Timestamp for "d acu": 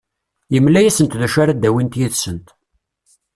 1.19-1.37